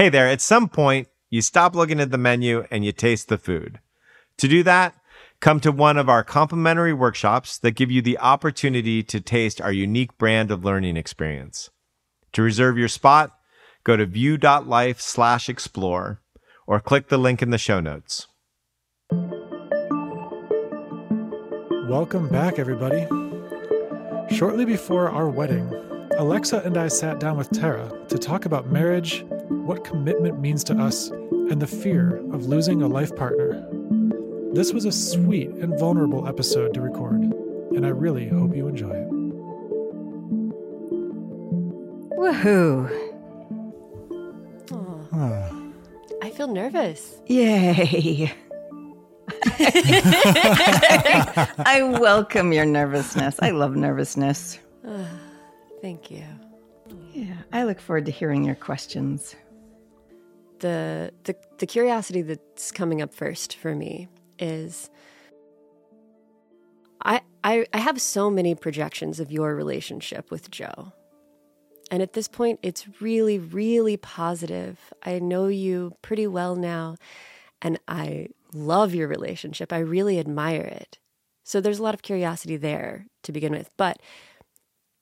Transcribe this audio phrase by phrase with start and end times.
[0.00, 3.36] Hey there, at some point, you stop looking at the menu and you taste the
[3.36, 3.80] food.
[4.38, 4.94] To do that,
[5.40, 9.70] come to one of our complimentary workshops that give you the opportunity to taste our
[9.70, 11.68] unique brand of learning experience.
[12.32, 13.36] To reserve your spot,
[13.84, 16.22] go to view.life slash explore
[16.66, 18.26] or click the link in the show notes.
[21.90, 23.06] Welcome back, everybody.
[24.34, 25.70] Shortly before our wedding,
[26.20, 30.74] Alexa and I sat down with Tara to talk about marriage, what commitment means to
[30.74, 33.66] us, and the fear of losing a life partner.
[34.52, 38.90] This was a sweet and vulnerable episode to record, and I really hope you enjoy
[38.90, 39.08] it.
[42.18, 42.90] Woohoo!
[46.20, 47.22] I feel nervous.
[47.28, 48.30] Yay!
[51.64, 53.36] I welcome your nervousness.
[53.40, 54.58] I love nervousness.
[55.80, 56.24] Thank you.
[57.12, 59.36] Yeah, I look forward to hearing your questions.
[60.58, 64.90] The, the the curiosity that's coming up first for me is
[67.02, 70.92] I, I I have so many projections of your relationship with Joe.
[71.90, 74.92] And at this point it's really really positive.
[75.02, 76.96] I know you pretty well now
[77.62, 79.72] and I love your relationship.
[79.72, 80.98] I really admire it.
[81.42, 83.98] So there's a lot of curiosity there to begin with, but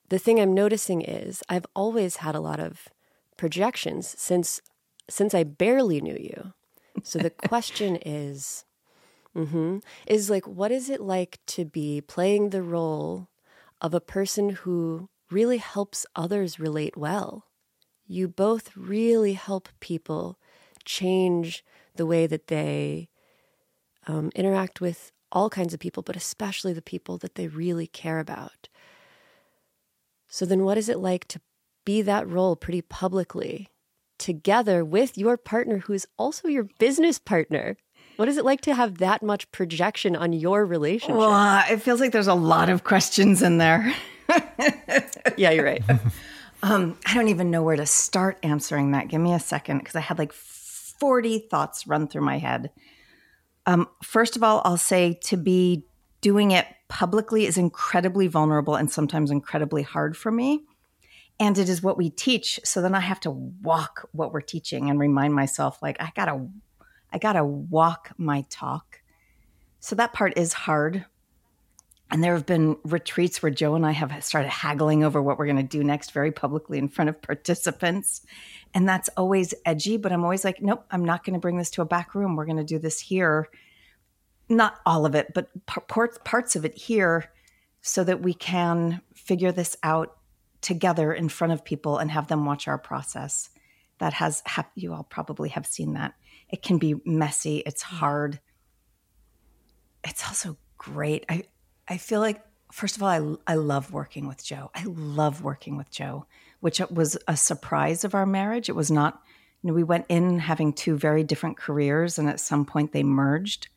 [0.08, 2.88] the thing I'm noticing is I've always had a lot of
[3.36, 4.60] projections since
[5.10, 6.52] since I barely knew you.
[7.02, 8.64] So the question is
[9.36, 13.28] mm-hmm, is like what is it like to be playing the role
[13.80, 17.44] of a person who really helps others relate well?
[18.06, 20.38] You both really help people
[20.84, 21.64] change
[21.96, 23.10] the way that they
[24.06, 28.18] um, interact with all kinds of people, but especially the people that they really care
[28.18, 28.67] about.
[30.28, 31.40] So then, what is it like to
[31.84, 33.68] be that role pretty publicly
[34.18, 37.76] together with your partner, who is also your business partner?
[38.16, 41.16] What is it like to have that much projection on your relationship?
[41.16, 43.94] Well, it feels like there's a lot of questions in there.
[45.36, 45.82] yeah, you're right.
[46.60, 49.06] Um, I don't even know where to start answering that.
[49.06, 52.72] Give me a second because I had like 40 thoughts run through my head.
[53.64, 55.86] Um, first of all, I'll say to be
[56.20, 60.64] doing it publicly is incredibly vulnerable and sometimes incredibly hard for me.
[61.40, 62.58] And it is what we teach.
[62.64, 66.48] So then I have to walk what we're teaching and remind myself, like, I gotta,
[67.12, 69.02] I gotta walk my talk.
[69.80, 71.04] So that part is hard.
[72.10, 75.44] And there have been retreats where Joe and I have started haggling over what we're
[75.44, 78.22] going to do next very publicly in front of participants.
[78.72, 81.70] And that's always edgy, but I'm always like, nope, I'm not going to bring this
[81.72, 82.34] to a back room.
[82.34, 83.48] We're going to do this here
[84.48, 87.30] not all of it, but parts parts of it here,
[87.80, 90.16] so that we can figure this out
[90.60, 93.50] together in front of people and have them watch our process.
[93.98, 94.42] That has
[94.74, 96.14] you all probably have seen that.
[96.48, 97.58] It can be messy.
[97.58, 97.98] It's mm.
[97.98, 98.40] hard.
[100.04, 101.24] It's also great.
[101.28, 101.44] I
[101.88, 102.42] I feel like
[102.72, 104.70] first of all, I I love working with Joe.
[104.74, 106.26] I love working with Joe,
[106.60, 108.68] which was a surprise of our marriage.
[108.68, 109.20] It was not.
[109.62, 113.02] You know, we went in having two very different careers, and at some point they
[113.02, 113.68] merged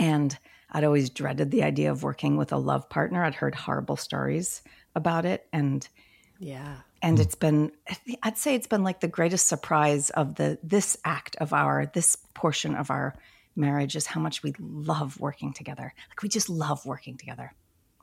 [0.00, 0.36] and
[0.72, 3.22] I'd always dreaded the idea of working with a love partner.
[3.22, 4.62] I'd heard horrible stories
[4.96, 5.46] about it.
[5.52, 5.86] And
[6.40, 6.76] yeah.
[7.02, 7.70] And it's been
[8.22, 12.16] I'd say it's been like the greatest surprise of the this act of our this
[12.34, 13.14] portion of our
[13.54, 15.92] marriage is how much we love working together.
[16.08, 17.52] Like we just love working together.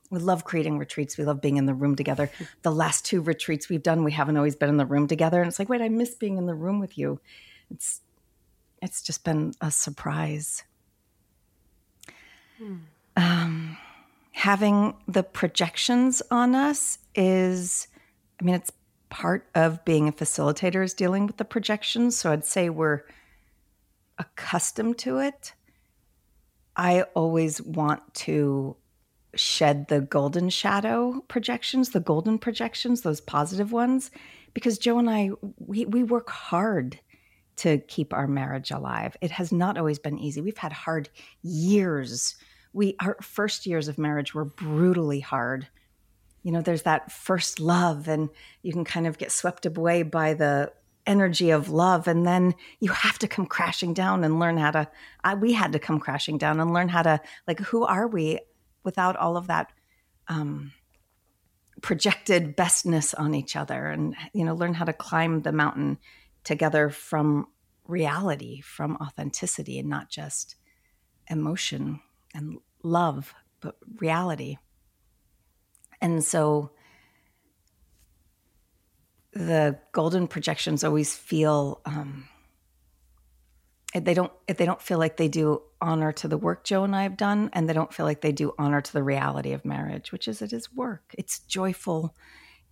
[0.10, 1.18] We love creating retreats.
[1.18, 2.30] We love being in the room together.
[2.62, 5.42] The last two retreats we've done, we haven't always been in the room together.
[5.42, 7.20] And it's like, wait, I miss being in the room with you.
[7.72, 8.02] It's
[8.82, 10.64] it's just been a surprise.
[13.16, 13.78] Um,
[14.32, 17.88] having the projections on us is,
[18.40, 18.72] I mean, it's
[19.10, 22.18] part of being a facilitator is dealing with the projections.
[22.18, 23.02] So I'd say we're
[24.18, 25.54] accustomed to it.
[26.76, 28.76] I always want to
[29.36, 34.12] shed the golden shadow projections, the golden projections, those positive ones,
[34.54, 37.00] because Joe and I, we, we work hard
[37.58, 39.18] to keep our marriage alive.
[39.22, 40.42] It has not always been easy.
[40.42, 41.10] We've had hard
[41.42, 42.36] years.
[42.74, 45.68] We our first years of marriage were brutally hard.
[46.44, 48.30] You know, there's that first love and
[48.62, 50.72] you can kind of get swept away by the
[51.06, 54.90] energy of love and then you have to come crashing down and learn how to
[55.24, 58.40] I, we had to come crashing down and learn how to like who are we
[58.84, 59.72] without all of that
[60.28, 60.74] um
[61.82, 65.98] projected bestness on each other and you know learn how to climb the mountain
[66.44, 67.48] together from
[67.88, 70.56] reality, from authenticity, and not just
[71.30, 72.00] emotion
[72.34, 74.58] and love, but reality.
[76.02, 76.72] And so
[79.34, 82.28] the golden projections always feel um,
[83.94, 87.04] they don't they don't feel like they do honor to the work Joe and I
[87.04, 90.12] have done, and they don't feel like they do honor to the reality of marriage,
[90.12, 91.16] which is it is work.
[91.18, 92.16] It's joyful,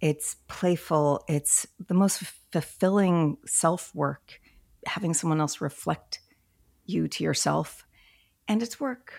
[0.01, 4.39] it's playful, it's the most fulfilling self work.
[4.85, 6.19] Having someone else reflect
[6.85, 7.85] you to yourself,
[8.47, 9.13] and it's work.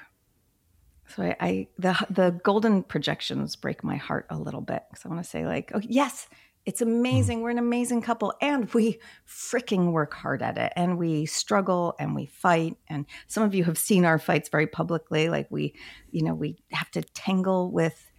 [1.14, 5.08] So I, I the the golden projections break my heart a little bit because I
[5.08, 6.28] want to say like, oh yes,
[6.66, 7.42] it's amazing.
[7.42, 12.14] We're an amazing couple and we freaking work hard at it and we struggle and
[12.14, 12.76] we fight.
[12.88, 15.28] And some of you have seen our fights very publicly.
[15.28, 15.74] Like we,
[16.10, 18.10] you know, we have to tangle with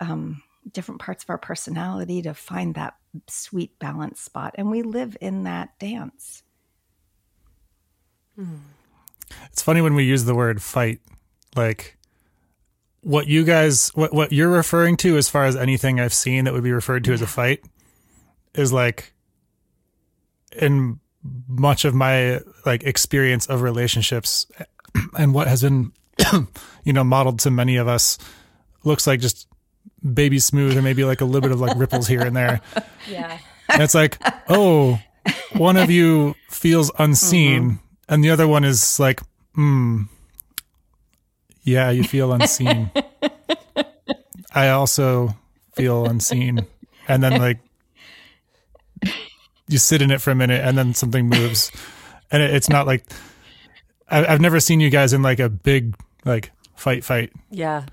[0.00, 0.42] um,
[0.72, 2.94] different parts of our personality to find that
[3.28, 4.54] sweet balance spot.
[4.56, 6.42] And we live in that dance.
[9.50, 11.00] It's funny when we use the word fight,
[11.54, 11.98] like
[13.02, 16.54] what you guys, what, what you're referring to as far as anything I've seen that
[16.54, 17.62] would be referred to as a fight
[18.54, 19.12] is like
[20.60, 21.00] in
[21.48, 24.46] much of my like experience of relationships
[25.18, 25.92] and what has been
[26.84, 28.18] you know modeled to many of us
[28.84, 29.46] looks like just
[30.14, 32.60] baby smooth and maybe like a little bit of like ripples here and there
[33.08, 33.38] Yeah.
[33.68, 34.98] and it's like oh
[35.54, 37.74] one of you feels unseen Mm-hmm.
[38.14, 39.20] and the other one is like
[39.54, 40.02] hmm
[41.62, 42.90] yeah you feel unseen
[44.54, 45.34] i also
[45.74, 46.66] feel unseen
[47.08, 47.58] and then like
[49.68, 51.70] you sit in it for a minute and then something moves
[52.30, 53.04] and it, it's not like
[54.08, 55.94] I, i've never seen you guys in like a big
[56.24, 57.84] like fight fight Yeah.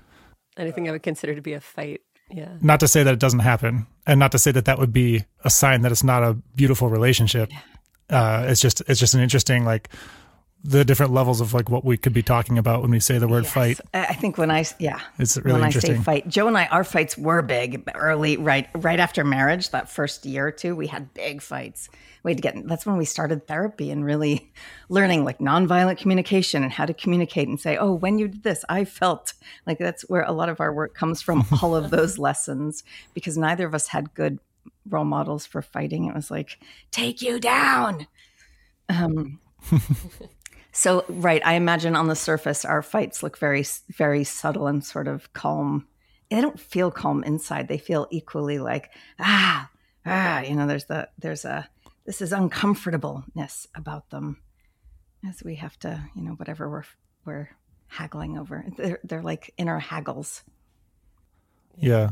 [0.56, 2.02] Anything I would consider to be a fight.
[2.30, 2.50] Yeah.
[2.60, 5.24] not to say that it doesn't happen and not to say that that would be
[5.44, 7.50] a sign that it's not a beautiful relationship
[8.10, 9.88] uh it's just it's just an interesting like
[10.62, 13.26] the different levels of like what we could be talking about when we say the
[13.28, 13.52] word Yes.
[13.52, 15.96] fight I I think when I yeah, It's really when I interesting.
[15.96, 19.70] say fight, Joe and I, our fights were big early, right, right after marriage.
[19.70, 21.88] That first year or two, we had big fights.
[22.22, 22.68] We had to get.
[22.68, 24.52] That's when we started therapy and really
[24.90, 28.62] learning like nonviolent communication and how to communicate and say, "Oh, when you did this,
[28.68, 29.32] I felt
[29.66, 31.46] like." That's where a lot of our work comes from.
[31.62, 32.84] all of those lessons,
[33.14, 34.38] because neither of us had good
[34.86, 36.04] role models for fighting.
[36.04, 36.58] It was like,
[36.90, 38.06] "Take you down."
[38.90, 39.40] Um,
[40.72, 45.08] so, right, I imagine on the surface our fights look very, very subtle and sort
[45.08, 45.86] of calm.
[46.30, 47.68] They don't feel calm inside.
[47.68, 49.68] They feel equally like ah,
[50.06, 50.40] ah.
[50.40, 51.68] You know, there's the there's a
[52.06, 54.38] this is uncomfortableness about them,
[55.28, 56.84] as we have to, you know, whatever we're
[57.24, 57.48] we're
[57.88, 58.64] haggling over.
[58.76, 60.42] They're they're like inner haggles.
[61.76, 62.10] yeah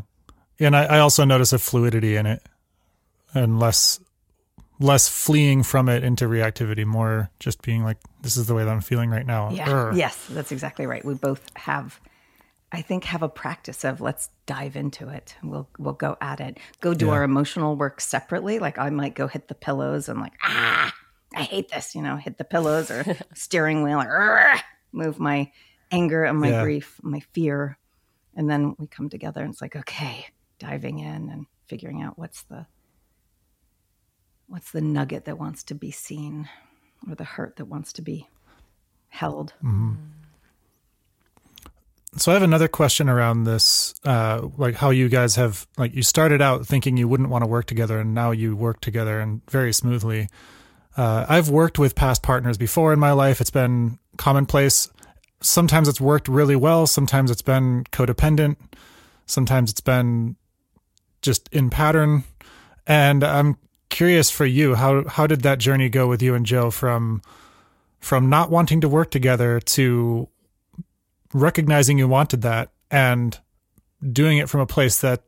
[0.60, 2.42] and I, I also notice a fluidity in it
[3.34, 4.00] and less
[4.80, 8.70] less fleeing from it into reactivity more just being like this is the way that
[8.70, 9.66] i'm feeling right now Yeah.
[9.66, 9.96] Urgh.
[9.96, 11.04] Yes, that's exactly right.
[11.04, 11.98] We both have,
[12.70, 15.34] I think, have a practice of let's dive into it.
[15.42, 16.58] We'll we'll go at it.
[16.80, 17.12] Go do Yeah.
[17.12, 18.58] our emotional work separately.
[18.58, 20.92] Like I might go hit the pillows and like ah,
[21.34, 21.94] I hate this.
[21.94, 23.04] You know, hit the pillows or
[23.34, 24.54] steering wheel or
[24.92, 25.50] move my
[25.90, 26.62] anger and my Yeah.
[26.62, 27.78] grief, my fear,
[28.36, 30.26] and then we come together and it's like okay,
[30.58, 32.66] diving in and figuring out what's the
[34.48, 36.48] what's the nugget that wants to be seen
[37.08, 38.28] or the hurt that wants to be
[39.08, 39.52] held.
[42.16, 46.02] So I have another question around this, uh, like how you guys have, like you
[46.02, 49.42] started out thinking you wouldn't want to work together, and now you work together and
[49.50, 50.28] very smoothly.
[50.96, 53.40] Uh, I've worked with past partners before in my life.
[53.40, 54.88] It's been commonplace.
[55.40, 56.86] Sometimes it's worked really well.
[56.86, 58.56] Sometimes it's been codependent.
[59.26, 60.34] Sometimes it's been
[61.22, 62.24] just in pattern.
[62.86, 63.58] And I'm
[63.88, 67.22] curious for you, how how did that journey go with you and Joe from
[68.00, 70.28] from not wanting to work together to
[71.34, 73.38] recognizing you wanted that and
[74.12, 75.22] doing it from a place that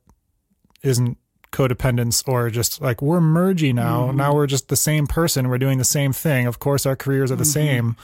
[0.83, 1.19] isn't
[1.53, 4.07] codependence or just like we're merging now.
[4.07, 4.17] Mm-hmm.
[4.17, 5.49] Now we're just the same person.
[5.49, 6.47] We're doing the same thing.
[6.47, 7.51] Of course our careers are the mm-hmm.
[7.53, 7.97] same.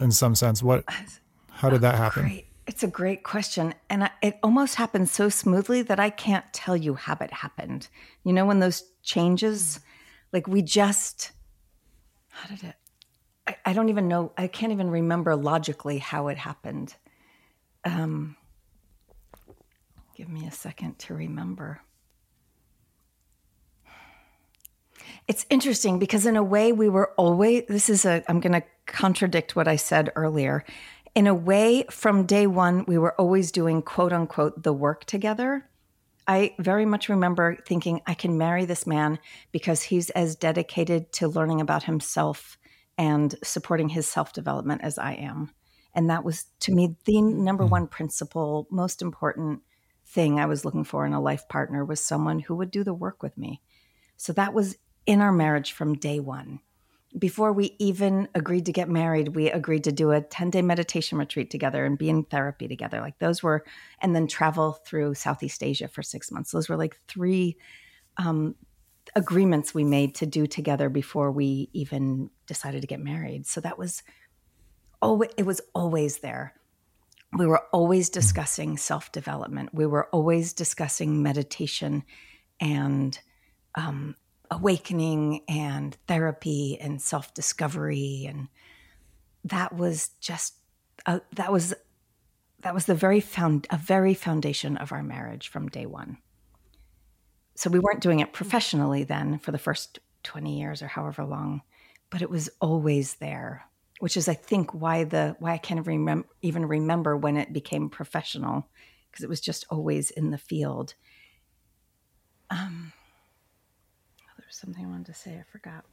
[0.00, 0.84] In some sense what
[1.50, 2.22] how did that happen?
[2.22, 2.46] Great.
[2.66, 3.74] It's a great question.
[3.88, 7.88] And I, it almost happened so smoothly that I can't tell you how it happened.
[8.24, 9.80] You know, when those changes,
[10.32, 11.32] like we just,
[12.28, 12.74] how did it?
[13.46, 14.32] I, I don't even know.
[14.36, 16.94] I can't even remember logically how it happened.
[17.84, 18.36] Um,
[20.14, 21.80] give me a second to remember.
[25.26, 28.62] It's interesting because, in a way, we were always, this is a, I'm going to
[28.86, 30.64] contradict what I said earlier.
[31.14, 35.67] In a way, from day one, we were always doing quote unquote the work together.
[36.28, 39.18] I very much remember thinking, I can marry this man
[39.50, 42.58] because he's as dedicated to learning about himself
[42.98, 45.50] and supporting his self development as I am.
[45.94, 47.70] And that was, to me, the number hmm.
[47.70, 49.62] one principle, most important
[50.06, 52.94] thing I was looking for in a life partner was someone who would do the
[52.94, 53.60] work with me
[54.16, 56.60] So that was in our marriage from day one.
[57.18, 61.18] Before we even agreed to get married, we agreed to do a 10 day meditation
[61.18, 63.00] retreat together and be in therapy together.
[63.00, 63.64] Like those were,
[64.00, 66.52] and then travel through Southeast Asia for six months.
[66.52, 67.56] Those were like three
[68.18, 68.54] um,
[69.16, 73.46] agreements we made to do together before we even decided to get married.
[73.46, 74.02] So that was,
[75.02, 76.54] oh, it was always there.
[77.36, 79.70] We were always discussing self development.
[79.74, 82.04] We were always discussing meditation
[82.60, 83.18] and
[83.74, 84.16] um,
[84.50, 88.26] awakening and therapy and self discovery.
[88.28, 88.48] And
[89.44, 90.54] that was just,
[91.06, 91.74] uh, that was,
[92.60, 96.18] that was the very found, a very foundation of our marriage from day one.
[97.54, 101.62] So we weren't doing it professionally then for the first 20 years or however long,
[102.10, 103.66] but it was always there,
[104.00, 107.88] which is, I think, why the, why I can't remem- even remember when it became
[107.88, 108.68] professional
[109.10, 110.94] because it was just always in the field.
[112.50, 112.92] Um,
[114.48, 115.38] was something I wanted to say.
[115.38, 115.84] I forgot.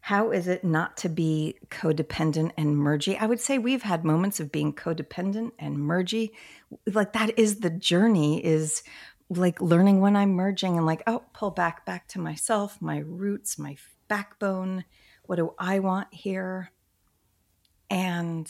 [0.00, 3.16] How is it not to be codependent and mergy?
[3.18, 6.32] I would say we've had moments of being codependent and mergy.
[6.92, 8.82] Like that is the journey is
[9.30, 13.58] like learning when I'm merging and like, oh, pull back, back to myself, my roots,
[13.58, 13.76] my
[14.08, 14.84] backbone.
[15.24, 16.70] What do I want here?
[17.88, 18.46] And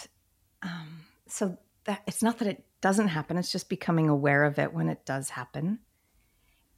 [0.62, 4.73] um, so that it's not that it doesn't happen, it's just becoming aware of it
[4.73, 5.79] when it does happen.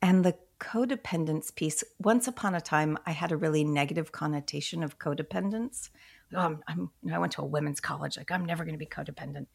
[0.02, 4.98] And the codependence piece, once upon a time, I had a really negative connotation of
[4.98, 5.90] codependence.
[6.34, 8.75] Oh, I'm, I'm you know, I went to a women's college, like I'm never going
[8.75, 9.46] to be codependent.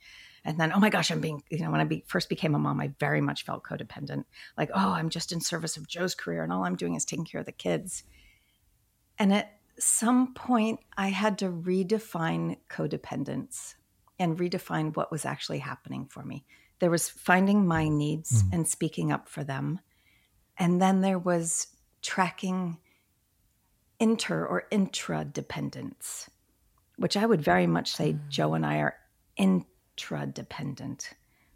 [0.44, 2.60] And then, oh my gosh, I'm being, you know, when I be, first became a
[2.60, 4.26] mom, I very much felt codependent.
[4.58, 7.26] Like, oh, I'm just in service of Joe's career and all I'm doing is taking
[7.26, 8.04] care of the kids.
[9.20, 13.76] And at some point, I had to redefine codependence
[14.18, 16.46] and redefine what was actually happening for me.
[16.80, 18.54] There was finding my needs mm.
[18.54, 19.80] and speaking up for them
[20.62, 21.68] and then there was
[22.04, 22.78] tracking
[24.00, 26.30] inter or intra dependence,
[26.98, 28.30] which I would very much say mm.
[28.30, 28.96] Joe and I are
[29.38, 31.14] intra dependent.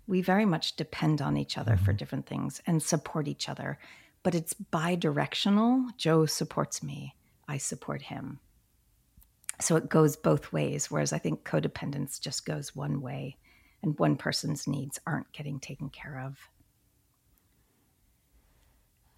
[0.07, 1.85] We very much depend on each other mm-hmm.
[1.85, 3.77] for different things and support each other,
[4.23, 5.85] but it's bi directional.
[5.97, 7.15] Joe supports me,
[7.47, 8.39] I support him.
[9.61, 13.37] So it goes both ways, whereas I think codependence just goes one way
[13.83, 16.39] and one person's needs aren't getting taken care of.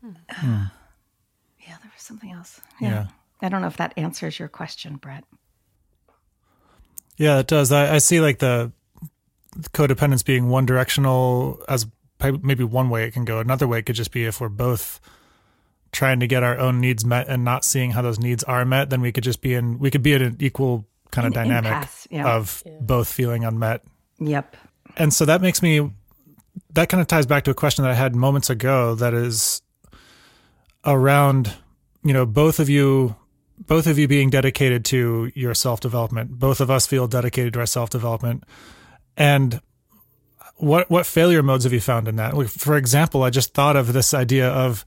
[0.01, 0.11] Hmm.
[1.59, 2.61] yeah, there was something else.
[2.79, 2.89] Yeah.
[2.89, 3.07] yeah.
[3.41, 5.23] I don't know if that answers your question, Brett.
[7.17, 7.71] Yeah, it does.
[7.71, 8.71] I, I see like the
[9.73, 11.87] codependence being one directional as
[12.19, 13.39] maybe one way it can go.
[13.39, 14.99] Another way it could just be if we're both
[15.91, 18.89] trying to get our own needs met and not seeing how those needs are met,
[18.89, 21.71] then we could just be in we could be in an equal kind of dynamic
[21.71, 22.35] impasse, yeah.
[22.35, 22.73] of yeah.
[22.81, 23.83] both feeling unmet.
[24.19, 24.55] Yep.
[24.97, 25.91] And so that makes me
[26.73, 29.61] that kind of ties back to a question that I had moments ago that is
[30.87, 31.53] around
[32.03, 33.15] you know both of you
[33.59, 37.59] both of you being dedicated to your self development both of us feel dedicated to
[37.59, 38.43] our self development
[39.17, 39.61] and
[40.55, 42.35] what what failure modes have you found in that?
[42.35, 44.85] Like for example i just thought of this idea of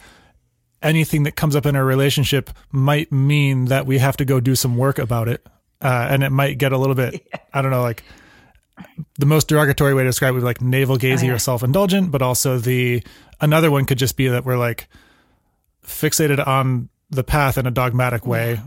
[0.83, 4.55] anything that comes up in our relationship might mean that we have to go do
[4.55, 5.47] some work about it
[5.83, 8.03] uh, and it might get a little bit i don't know like
[9.19, 11.37] the most derogatory way to describe it would be like navel gazing oh, yeah.
[11.37, 13.03] or self-indulgent but also the
[13.43, 14.89] another one could just be that we're like
[15.91, 18.63] fixated on the path in a dogmatic way yeah.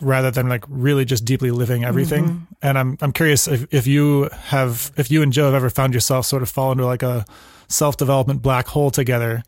[0.00, 2.24] rather than like really just deeply living everything.
[2.24, 2.44] Mm-hmm.
[2.62, 5.94] And I'm I'm curious if, if you have if you and Joe have ever found
[5.94, 7.24] yourself sort of fall into like a
[7.68, 9.42] self development black hole together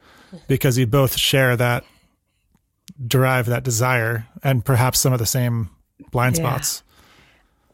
[0.48, 1.84] because you both share that
[3.06, 5.70] drive, that desire, and perhaps some of the same
[6.10, 6.42] blind yeah.
[6.42, 6.82] spots.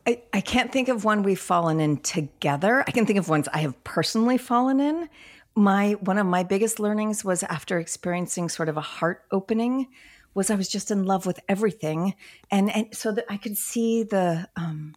[0.07, 2.83] I, I can't think of one we've fallen in together.
[2.87, 5.09] I can think of ones I have personally fallen in
[5.55, 9.89] my one of my biggest learnings was after experiencing sort of a heart opening
[10.35, 12.15] was I was just in love with everything.
[12.51, 14.95] And and so that I could see the um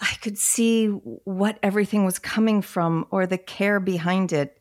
[0.00, 4.58] I could see what everything was coming from or the care behind it.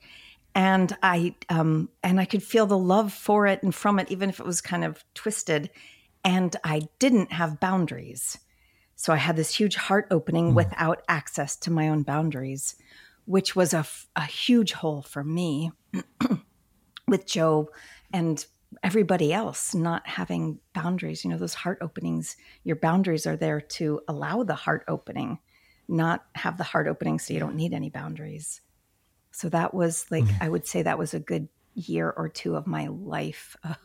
[0.53, 4.29] And I um and I could feel the love for it and from it even
[4.29, 5.69] if it was kind of twisted.
[6.23, 8.39] And I didn't have boundaries.
[8.95, 10.55] So I had this huge heart opening mm.
[10.55, 12.75] without access to my own boundaries
[13.25, 15.71] which was a, a huge hole for me
[17.07, 17.69] with Joe
[18.13, 18.45] and
[18.83, 21.23] everybody else not having boundaries.
[21.23, 25.39] You know, those heart openings, your boundaries are there to allow the heart opening,
[25.87, 28.61] not have the heart opening so you don't need any boundaries.
[29.31, 30.43] So that was like, mm-hmm.
[30.43, 33.77] I would say that was a good year or two of my life of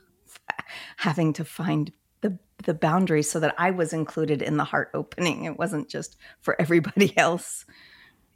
[0.96, 5.44] having to find the the boundaries so that I was included in the heart opening.
[5.44, 7.64] It wasn't just for everybody else.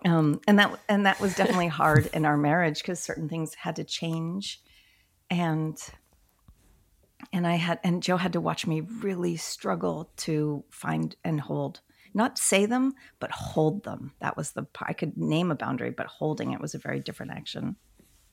[0.05, 3.77] Um, and that and that was definitely hard in our marriage because certain things had
[3.77, 4.61] to change.
[5.31, 5.79] and
[7.33, 11.81] and I had and Joe had to watch me really struggle to find and hold
[12.13, 14.13] not say them but hold them.
[14.21, 17.33] That was the I could name a boundary but holding it was a very different
[17.33, 17.77] action.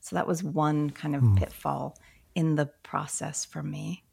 [0.02, 1.98] So that was one kind of pitfall
[2.36, 4.04] in the process for me.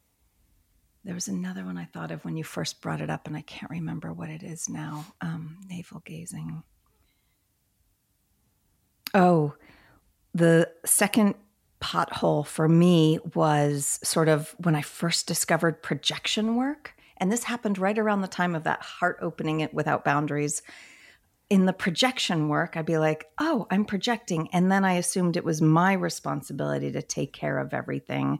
[1.03, 3.41] There was another one I thought of when you first brought it up and I
[3.41, 5.05] can't remember what it is now.
[5.21, 6.63] Um, navel gazing
[9.13, 9.53] oh
[10.33, 11.35] the second
[11.81, 16.93] pothole for me was sort of when I first discovered projection work.
[17.17, 20.61] And this happened right around the time of that heart opening it without boundaries.
[21.49, 24.49] In the projection work, I'd be like, oh, I'm projecting.
[24.53, 28.39] And then I assumed it was my responsibility to take care of everything.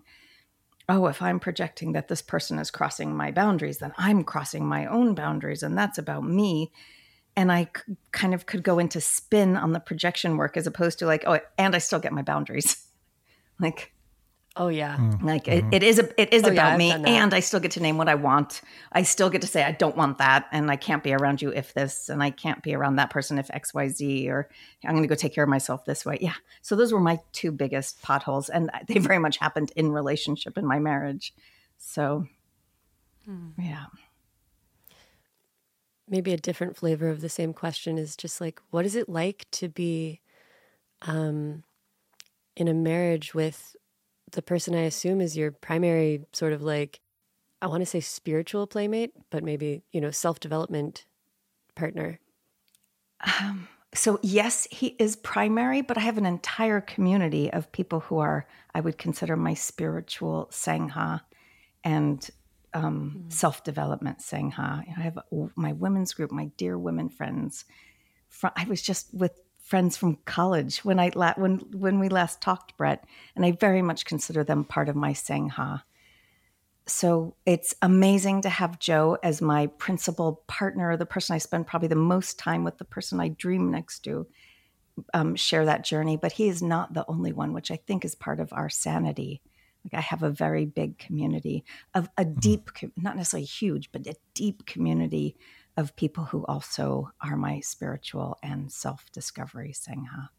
[0.87, 4.85] Oh, if I'm projecting that this person is crossing my boundaries, then I'm crossing my
[4.85, 5.63] own boundaries.
[5.63, 6.71] And that's about me.
[7.39, 10.99] And I c- kind of could go into spin on the projection work as opposed
[10.99, 12.85] to like, oh, and I still get my boundaries.
[13.61, 13.91] Like,
[14.55, 15.25] oh yeah, hmm.
[15.25, 15.73] like it, hmm.
[15.73, 17.97] it is a, it is Oh, about I've me, and I still get to name
[17.97, 18.61] what I want.
[18.93, 21.49] I still get to say I don't want that, and I can't be around you
[21.49, 24.47] if this, and I can't be around that person if X Y Z, or
[24.85, 26.19] I'm going to go take care of myself this way.
[26.21, 26.35] Yeah.
[26.61, 30.65] So those were my two biggest potholes, and they very much happened in relationship in
[30.65, 31.33] my marriage.
[31.77, 32.27] So,
[33.25, 33.49] hmm.
[33.57, 33.87] yeah.
[36.09, 39.45] Maybe a different flavor of the same question is just like what is it like
[39.51, 40.21] to be
[41.03, 41.63] um
[42.55, 43.75] in a marriage with
[44.31, 46.99] the person I assume is your primary sort of like
[47.61, 51.05] I want to say spiritual playmate, but maybe, you know, self-development
[51.75, 52.19] partner.
[53.93, 58.45] So, yes, he is primary, but I have an entire community of people who are,
[58.75, 61.21] I would consider my spiritual Sangha
[61.83, 62.29] and
[62.73, 64.83] um, self development Sangha.
[64.97, 65.19] I have
[65.55, 67.65] my women's group, my dear women friends.
[68.27, 72.41] Fr- I was just with friends from college when I la- when when we last
[72.41, 75.81] talked, Brett, and I very much consider them part of my Sangha
[76.89, 81.87] so it's amazing to have Joe as my principal partner, the person I spend probably
[81.87, 84.27] the most time with, the person I dream next to,
[85.13, 86.17] um, share that journey.
[86.17, 89.41] But he is not the only one, which I think is part of our sanity.
[89.85, 91.63] Like I have a very big community
[91.93, 95.37] of a deep, not necessarily huge, but a deep community
[95.77, 100.29] of people who also are my spiritual and self discovery Sangha.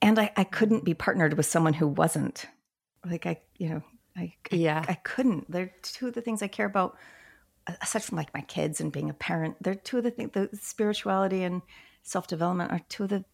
[0.00, 2.46] And I, I couldn't be partnered with someone who wasn't.
[3.04, 3.82] Like I, you know,
[4.16, 4.84] I, I Yeah.
[4.88, 5.50] I couldn't.
[5.50, 6.96] They're two of the things I care about,
[7.66, 9.56] uh, aside from like my kids and being a parent.
[9.60, 10.30] They're two of the things.
[10.32, 11.62] The spirituality and
[12.02, 13.24] self development are two of the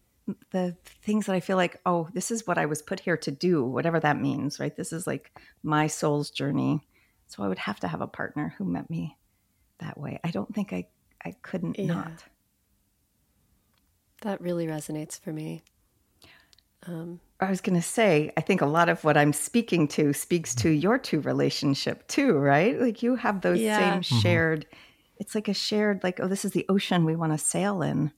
[0.51, 3.31] the things that I feel like, oh, this is what I was put here to
[3.31, 4.75] do, whatever that means, right?
[4.75, 5.31] This is like
[5.63, 6.81] my soul's journey.
[7.27, 9.17] So I would have to have a partner who met me
[9.79, 10.19] that way.
[10.23, 10.87] I don't think I
[11.23, 11.85] I couldn't Yeah.
[11.93, 12.23] not.
[14.21, 15.61] That really resonates for me.
[16.87, 20.13] Um, I was going to say, I think a lot of what I'm speaking to
[20.13, 22.79] speaks to your two relationship too, right?
[22.79, 23.77] Like you have those Yeah.
[23.77, 24.65] same shared,
[25.17, 28.11] it's like a shared, like, oh, this is the ocean we want to sail in.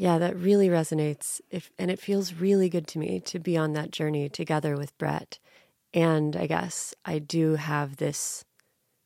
[0.00, 1.42] Yeah, that really resonates.
[1.50, 4.96] If and it feels really good to me to be on that journey together with
[4.96, 5.38] Brett.
[5.92, 8.42] And I guess I do have this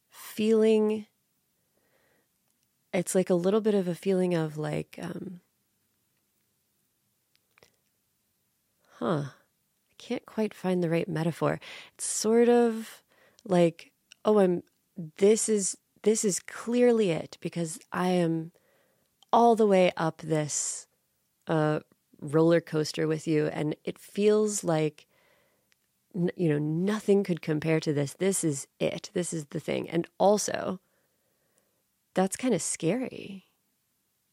[0.09, 1.07] feeling
[2.92, 5.40] it's like a little bit of a feeling of like um
[8.98, 9.24] huh.
[9.90, 11.61] I can't quite find the right metaphor.
[11.94, 13.02] It's sort of
[13.44, 13.92] like
[14.24, 14.62] oh, I'm
[15.18, 18.52] this is this is clearly it because I am
[19.35, 20.87] all the way up this
[21.49, 21.81] uh,
[22.20, 25.07] roller coaster with you, and it feels like
[26.14, 28.14] you know nothing could compare to this.
[28.14, 29.11] This is it.
[29.12, 30.79] This is the thing, and also
[32.14, 33.47] that's kind of scary.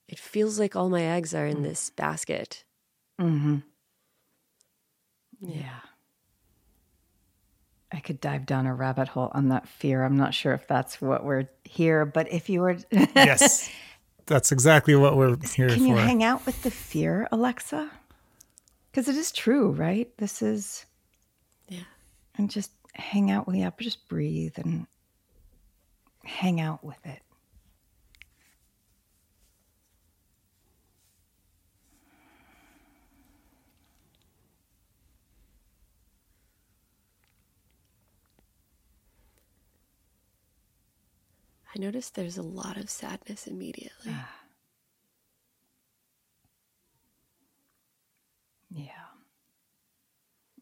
[0.08, 2.64] It feels like all my eggs are in this basket.
[3.20, 3.58] Mm-hmm.
[5.42, 5.80] Yeah.
[7.92, 10.04] I could dive down a rabbit hole on that fear.
[10.04, 13.70] I'm not sure if that's what we're here, but if you were, yes,
[14.26, 15.74] that's exactly what we're here can for.
[15.76, 17.90] Can you hang out with the fear, Alexa?
[18.92, 20.10] Because it is true, right?
[20.18, 20.86] This is,
[21.68, 21.84] Yeah.
[22.38, 24.86] and just hang out with yeah, just breathe and
[26.26, 27.22] hang out with it.
[41.74, 44.12] I notice there's a lot of sadness immediately.
[44.14, 44.30] Ah.
[48.70, 48.88] yeah.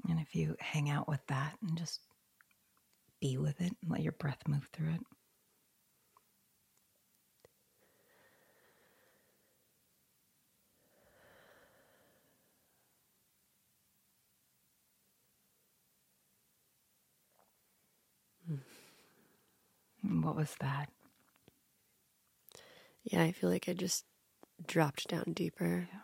[0.08, 2.02] And if you hang out with that and just
[3.20, 5.02] be with it and let your breath move through it.
[20.02, 20.22] Hmm.
[20.22, 20.90] What was that?
[23.10, 24.06] Yeah, I feel like I just
[24.68, 25.88] dropped down deeper.
[25.92, 26.00] Yeah.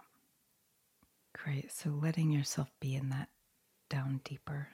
[1.34, 1.72] Great.
[1.72, 3.30] So letting yourself be in that
[3.90, 4.70] down deeper.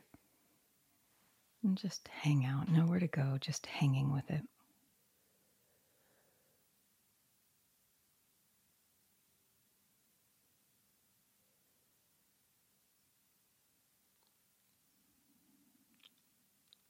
[1.62, 2.70] And just hang out.
[2.70, 4.44] Nowhere to go, just hanging with it.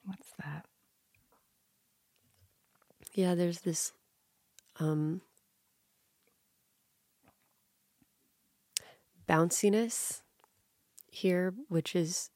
[0.05, 0.65] What's that?
[3.13, 3.91] Yeah, there's this
[4.79, 5.21] um
[9.31, 10.21] bounciness
[11.09, 12.29] here, which is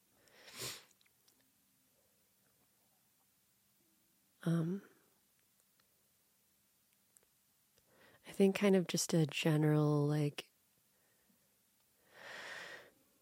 [4.44, 4.80] um,
[8.26, 10.46] I think kind of just a general like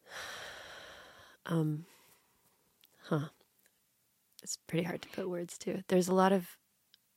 [1.47, 1.85] um
[3.09, 3.29] huh.
[4.43, 6.59] It's pretty hard to put words to there's a lot of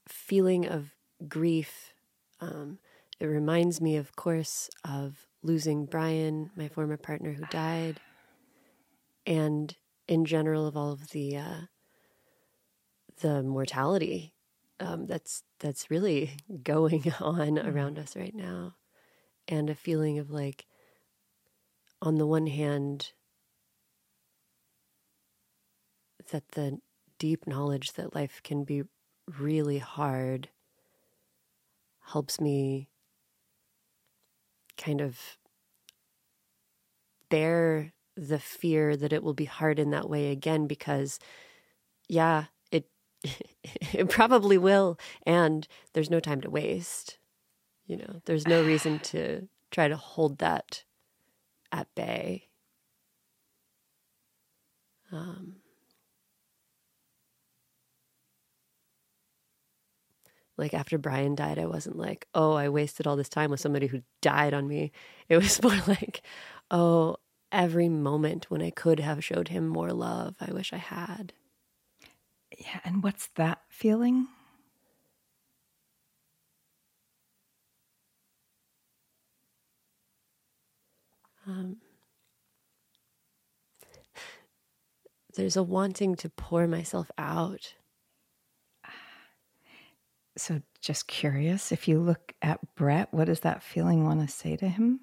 [0.07, 0.95] feeling of
[1.27, 1.93] grief
[2.39, 2.79] um,
[3.19, 7.99] it reminds me of course of losing Brian, my former partner who died,
[9.25, 9.75] and
[10.07, 11.61] in general of all of the uh,
[13.21, 14.33] the mortality
[14.79, 17.67] um, that's that's really going on mm-hmm.
[17.67, 18.75] around us right now,
[19.47, 20.65] and a feeling of like,
[22.01, 23.11] on the one hand,
[26.31, 26.79] that the
[27.19, 28.83] deep knowledge that life can be
[29.39, 30.49] really hard
[32.05, 32.89] helps me
[34.77, 35.37] kind of
[37.29, 41.19] bear the fear that it will be hard in that way again because
[42.09, 42.89] yeah it
[43.93, 47.19] it probably will and there's no time to waste
[47.87, 48.21] you know?
[48.25, 50.83] There's no reason to try to hold that
[51.71, 52.49] at bay.
[55.11, 55.56] Um
[60.57, 63.87] like after Brian died, I wasn't like, oh, I wasted all this time with somebody
[63.87, 64.91] who died on me.
[65.29, 66.21] It was more like,
[66.71, 67.17] oh,
[67.51, 71.33] every moment when I could have showed him more love, I wish I had.
[72.57, 72.79] Yeah.
[72.83, 74.27] And what's that feeling?
[81.47, 81.77] Um,
[85.35, 87.75] there's a wanting to pour myself out
[90.37, 94.55] so, just curious, if you look at Brett, what does that feeling want to say
[94.57, 95.01] to him?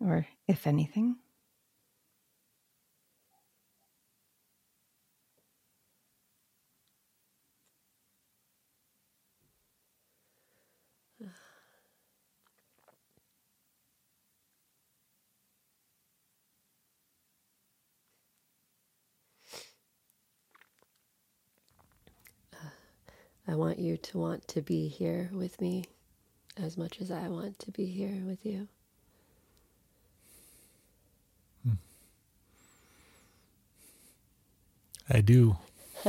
[0.00, 1.16] Or if anything?
[23.50, 25.86] I want you to want to be here with me
[26.56, 28.68] as much as I want to be here with you.
[31.64, 31.72] Hmm.
[35.10, 35.56] I do.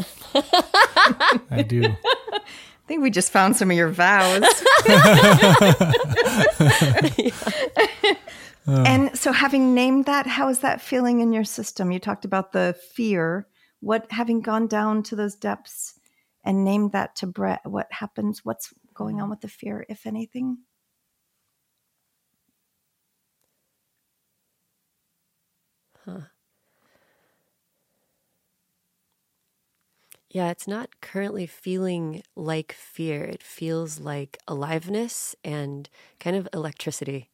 [1.49, 1.95] I do.
[2.31, 2.39] I
[2.87, 4.43] think we just found some of your vows.
[8.67, 11.91] and so, having named that, how is that feeling in your system?
[11.91, 13.47] You talked about the fear.
[13.79, 15.99] What, having gone down to those depths,
[16.43, 17.61] and name that to Brett.
[17.65, 18.45] What happens?
[18.45, 20.59] What's going on with the fear, if anything?
[26.05, 26.21] Huh.
[30.29, 33.23] Yeah, it's not currently feeling like fear.
[33.25, 37.29] It feels like aliveness and kind of electricity.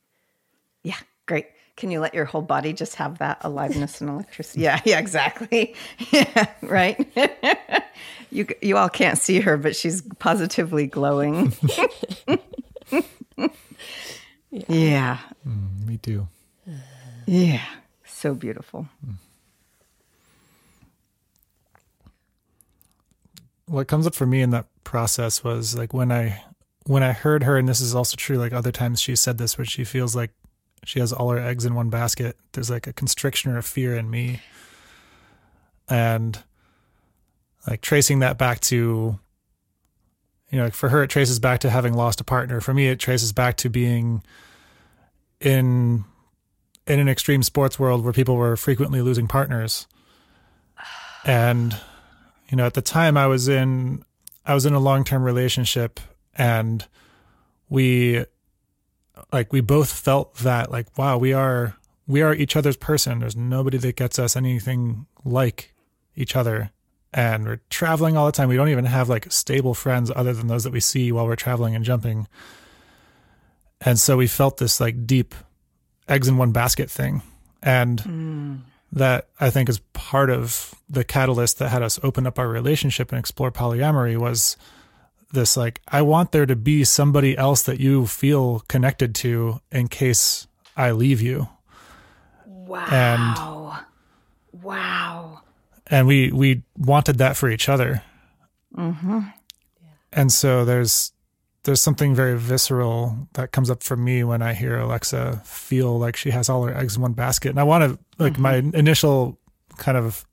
[0.83, 1.47] Yeah, great.
[1.77, 4.61] Can you let your whole body just have that aliveness and electricity?
[4.61, 5.75] Yeah, yeah, exactly.
[6.11, 7.07] Yeah, right.
[8.31, 11.53] you you all can't see her, but she's positively glowing.
[12.27, 12.37] yeah.
[14.51, 15.17] yeah.
[15.47, 16.27] Mm, me too.
[17.25, 17.65] Yeah.
[18.05, 18.87] So beautiful.
[19.05, 19.15] Mm.
[23.67, 26.41] What comes up for me in that process was like when I
[26.85, 29.57] when I heard her, and this is also true, like other times she said this,
[29.57, 30.31] where she feels like
[30.87, 32.37] she has all her eggs in one basket.
[32.53, 34.39] There's like a constriction a fear in me.
[35.89, 36.41] And
[37.67, 39.19] like tracing that back to,
[40.49, 42.61] you know, for her, it traces back to having lost a partner.
[42.61, 44.23] For me, it traces back to being
[45.41, 46.05] in
[46.87, 49.87] in an extreme sports world where people were frequently losing partners.
[51.25, 51.75] And
[52.47, 54.05] you know, at the time I was in
[54.45, 55.99] I was in a long-term relationship
[56.33, 56.87] and
[57.67, 58.23] we
[59.31, 61.75] like we both felt that like wow we are
[62.07, 65.73] we are each other's person there's nobody that gets us anything like
[66.15, 66.71] each other
[67.13, 68.49] and we're traveling all the time.
[68.49, 71.37] We don't even have like stable friends other than those that we see while we're
[71.37, 72.27] traveling and jumping.
[73.81, 75.33] And so we felt this like deep
[76.07, 77.21] eggs in one basket thing.
[77.63, 78.59] And Mm.
[78.91, 83.11] that I think is part of the catalyst that had us open up our relationship
[83.11, 84.57] and explore polyamory was
[85.31, 89.87] this like I want there to be somebody else that you feel connected to in
[89.87, 91.49] case I leave you.
[92.45, 93.83] Wow.
[94.61, 95.41] wow.
[95.87, 98.03] and we we wanted that for each other.
[98.75, 99.21] Mm-hmm.
[100.13, 101.13] And so there's
[101.63, 106.15] there's something very visceral that comes up for me when I hear Alexa feel like
[106.15, 107.49] she has all her eggs in one basket.
[107.49, 109.37] And I want to like my initial
[109.77, 110.25] kind of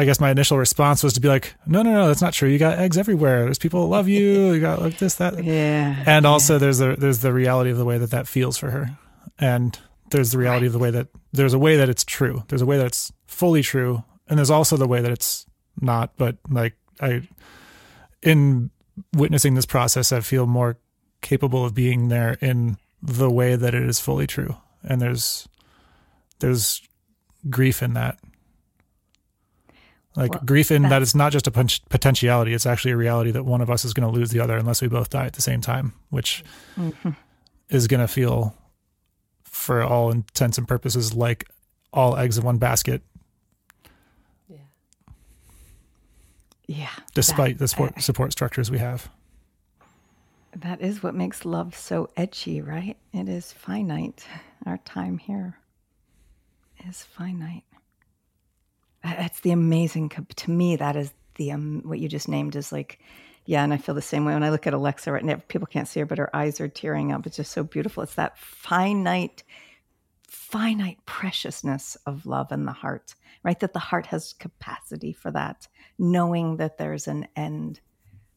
[0.00, 2.48] I guess my initial response was to be like, no, no, no, that's not true.
[2.48, 3.44] You got eggs everywhere.
[3.44, 4.52] There's people that love you.
[4.54, 6.02] You got like this, that, Yeah.
[6.06, 8.96] and also there's the there's the reality of the way that that feels for her,
[9.38, 9.78] and
[10.10, 12.44] there's the reality of the way that there's a way that it's true.
[12.48, 15.46] There's a way that it's fully true, and there's also the way that it's
[15.80, 16.12] not.
[16.16, 17.28] But like I,
[18.22, 18.70] in
[19.14, 20.78] witnessing this process, I feel more
[21.22, 25.48] capable of being there in the way that it is fully true, and there's
[26.38, 26.82] there's
[27.50, 28.18] grief in that.
[30.18, 33.44] Like Well, grief in that it's not just a potentiality; it's actually a reality that
[33.44, 35.42] one of us is going to lose the other unless we both die at the
[35.42, 36.42] same time, which
[36.76, 37.10] Mm-hmm.
[37.70, 38.54] is going to feel,
[39.44, 41.48] for all intents and purposes, like
[41.92, 43.02] all eggs in one basket,
[44.48, 44.56] Yeah.
[46.66, 46.88] Yeah.
[47.14, 49.08] despite That- the support, I- support structures we have.
[50.56, 52.96] That is what makes love so edgy, right?
[53.12, 54.26] It is finite.
[54.66, 55.58] Our time here
[56.88, 57.62] is finite.
[59.02, 60.10] That- That's the amazing.
[60.10, 62.98] To me, that is the um, what you just named is like,
[63.44, 63.62] yeah.
[63.64, 65.40] And I feel the same way when I look at Alexa right now.
[65.48, 67.26] People can't see her, but her eyes are tearing up.
[67.26, 68.02] It's just so beautiful.
[68.02, 69.42] It's that finite,
[70.28, 73.58] finite preciousness of love in the heart, right?
[73.60, 77.80] That the heart has capacity for that, knowing that there's an end,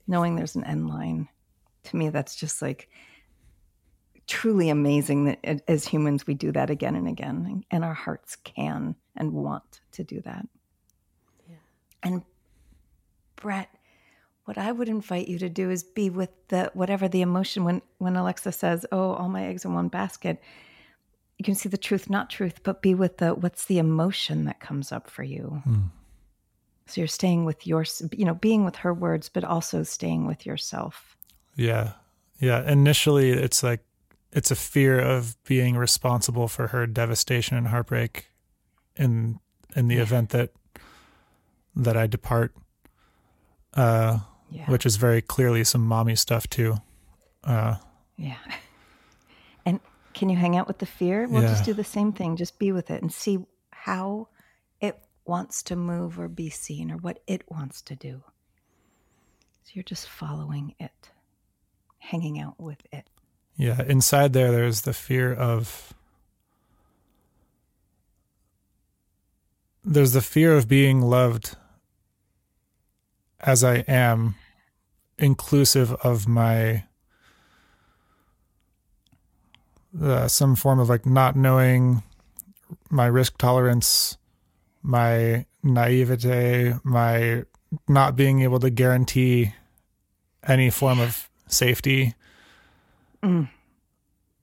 [0.08, 1.28] knowing there's an end line
[1.84, 2.90] to me that's just like
[4.28, 8.96] truly amazing that as humans we do that again and again and our hearts can
[9.16, 10.48] and want to do that.
[12.04, 12.24] And
[13.36, 13.70] brett
[14.46, 17.82] what i would invite you to do is be with the whatever the emotion when
[17.98, 20.40] when alexa says oh all my eggs in one basket.
[21.40, 24.60] You can see the truth not truth but be with the what's the emotion that
[24.60, 25.62] comes up for you?
[25.64, 25.86] Hmm.
[26.86, 30.46] So you're staying with your you know being with her words but also staying with
[30.46, 31.18] yourself.
[31.56, 31.94] Yeah.
[32.40, 32.70] Yeah.
[32.70, 33.82] Initially, it's like,
[34.32, 38.31] it's a fear of being responsible for her devastation and heartbreak
[38.96, 39.40] in,
[39.76, 40.52] in the event that,
[41.76, 42.54] that I depart,
[43.74, 46.76] uh, yeah which is very clearly some mommy stuff too.
[47.44, 47.76] Uh,
[48.18, 48.38] Yeah.
[49.66, 49.80] And
[50.14, 51.28] can you hang out with the fear?
[51.28, 52.36] We'll just do the same thing.
[52.36, 53.38] Just be with it and see
[53.70, 54.28] how
[54.80, 58.24] it wants to move or be seen or what it wants to do.
[59.64, 61.12] So you're just following it,
[62.00, 63.06] hanging out with it.
[63.56, 65.94] Yeah, inside there, there's the fear of.
[69.84, 71.56] There's the fear of being loved
[73.40, 74.36] as I am,
[75.18, 76.86] inclusive of my.
[80.02, 82.02] Uh, some form of like not knowing
[82.90, 84.18] my risk tolerance,
[84.82, 87.44] my naivete, my
[87.88, 89.54] not being able to guarantee
[90.48, 92.14] any form of safety.
[93.24, 93.50] Mm.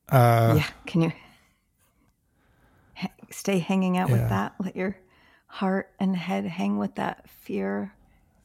[0.09, 0.67] Uh, yeah.
[0.87, 1.13] Can you
[2.95, 4.55] ha- stay hanging out with that?
[4.59, 4.97] Let your
[5.59, 7.93] heart and head hang with that fear.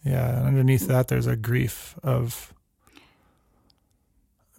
[0.04, 2.54] Yeah, and underneath that, there's a grief of.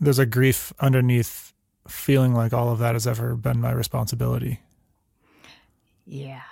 [0.01, 1.53] There's a grief underneath
[1.88, 4.61] feeling like all of that has ever been my responsibility,
[6.07, 6.43] Yeah.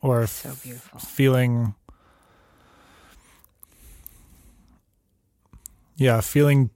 [0.00, 0.98] or So beautiful.
[1.00, 1.74] feeling.
[5.96, 6.70] Yeah, feeling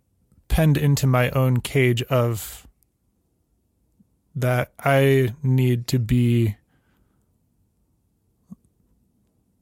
[0.49, 2.67] penned into my own cage of
[4.35, 6.57] that I need to be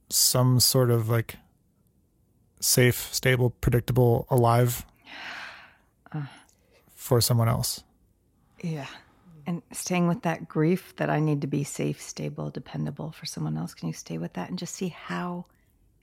[0.09, 1.37] some sort of like
[2.59, 4.85] safe, stable, predictable, alive
[6.11, 6.23] uh.
[6.95, 7.83] for someone else.
[8.61, 8.87] Yeah.
[9.45, 13.57] And staying with that grief that I need to be safe, stable, dependable for someone
[13.57, 13.73] else.
[13.73, 15.45] Can you stay with that and just see how,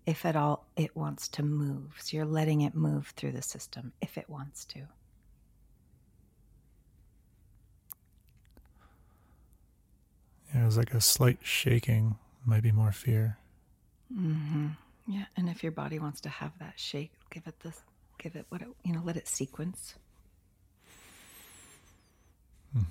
[0.05, 1.95] if at all, it wants to move?
[2.01, 4.81] So you're letting it move through the system if it wants to.
[10.53, 13.39] Yeah, There's like a slight shaking, maybe more fear.
[14.15, 14.69] Mm-hmm.
[15.09, 17.81] Yeah, and if your body wants to have that shake, give it this,
[18.19, 19.95] give it what it, you know, let it sequence.
[22.73, 22.83] Hmm.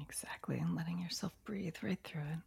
[0.00, 2.38] Exactly, and letting yourself breathe right through it.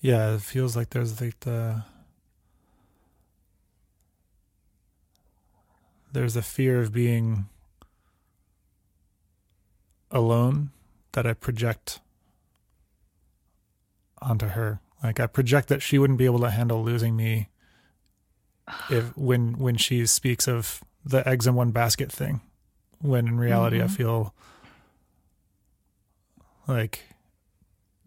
[0.00, 1.82] Yeah, it feels like there's like the
[6.14, 7.46] there's a fear of being
[10.10, 10.70] alone
[11.12, 12.00] that I project
[14.22, 14.80] onto her.
[15.02, 17.48] Like I project that she wouldn't be able to handle losing me
[18.88, 22.40] if when when she speaks of the eggs in one basket thing.
[23.00, 23.94] When in reality I mm-hmm.
[23.94, 24.34] feel
[26.66, 27.00] like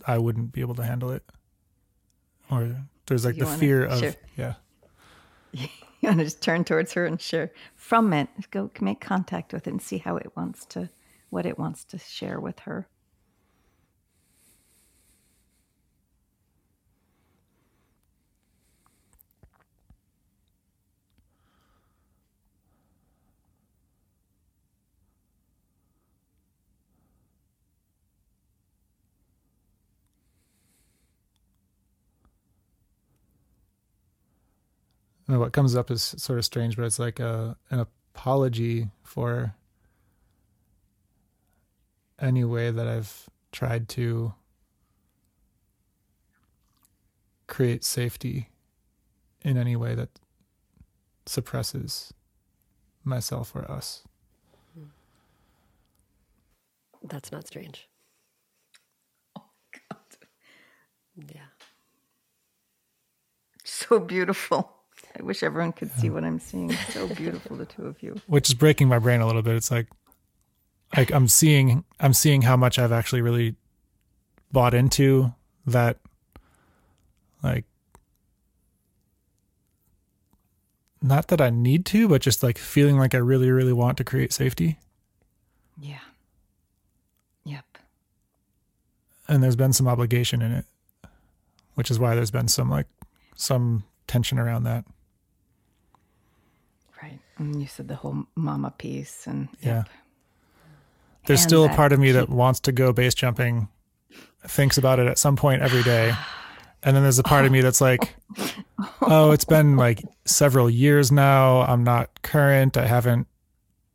[0.08, 1.24] I wouldn't be able to handle it.
[2.50, 4.54] Or there's like You the fear of share- yeah.
[6.02, 8.30] You want to just turn towards her and share from it.
[8.52, 10.92] Go make contact with it and see how it wants to,
[11.32, 12.88] what it wants to share with her.
[35.28, 39.54] And what comes up is sort of strange, but it's like a an apology for
[42.20, 44.34] any way that I've tried to
[47.48, 48.50] create safety
[49.42, 50.10] in any way that
[51.26, 52.14] suppresses
[53.04, 54.04] myself or us.
[57.04, 57.88] That's not strange.
[59.38, 59.44] Oh,
[61.34, 61.42] yeah.
[63.64, 64.77] So beautiful.
[65.18, 66.72] I wish everyone could see what I'm seeing.
[66.90, 68.20] So beautiful, the two of you.
[68.28, 69.56] Which is breaking my brain a little bit.
[69.56, 69.88] It's like
[70.96, 73.56] like I'm seeing I'm seeing how much I've actually really
[74.52, 75.34] bought into
[75.66, 75.98] that
[77.44, 77.66] like
[81.02, 84.04] not that I need to, but just like feeling like I really, really want to
[84.04, 84.80] create safety.
[85.80, 86.00] Yeah.
[87.46, 87.66] Yep.
[89.28, 90.66] And there's been some obligation in it,
[91.76, 92.88] which is why there's been some like
[93.36, 94.86] some tension around that.
[97.38, 99.78] And you said the whole mama piece and Yeah.
[99.78, 99.90] yep.
[101.26, 103.68] There's And still a part of me that wants to go base jumping,
[104.48, 106.14] thinks about it at some point every day.
[106.84, 108.16] And then there's a part of me that's like,
[109.02, 111.62] oh, it's been like several years now.
[111.64, 112.78] I'm not current.
[112.78, 113.28] I haven't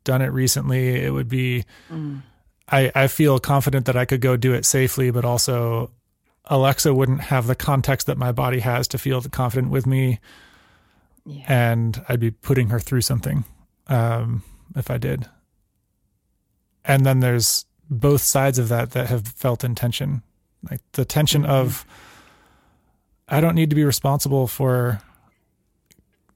[0.03, 1.01] done it recently.
[1.03, 2.21] It would be, mm.
[2.69, 5.91] I, I feel confident that I could go do it safely, but also
[6.45, 10.19] Alexa wouldn't have the context that my body has to feel confident with me.
[11.25, 11.45] Yeah.
[11.47, 13.45] And I'd be putting her through something
[13.87, 14.43] um,
[14.75, 15.27] if I did.
[16.85, 20.21] And then there's both sides of that that have felt in tension.
[20.69, 21.51] Like the tension mm-hmm.
[21.51, 21.85] of,
[23.29, 25.01] I don't need to be responsible for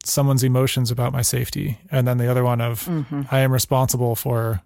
[0.03, 1.79] someone's emotions about my safety.
[1.91, 3.23] And then the other one of, mm-hmm.
[3.29, 4.61] I am responsible for